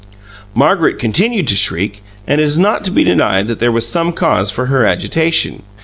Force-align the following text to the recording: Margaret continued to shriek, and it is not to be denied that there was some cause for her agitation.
Margaret 0.55 0.97
continued 0.97 1.47
to 1.49 1.55
shriek, 1.55 2.01
and 2.25 2.41
it 2.41 2.43
is 2.43 2.57
not 2.57 2.83
to 2.85 2.91
be 2.91 3.03
denied 3.03 3.45
that 3.45 3.59
there 3.59 3.71
was 3.71 3.87
some 3.87 4.13
cause 4.13 4.49
for 4.49 4.65
her 4.65 4.83
agitation. 4.83 5.61